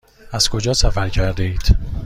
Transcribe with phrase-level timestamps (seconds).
[0.31, 1.77] از کجا سفر کرده اید؟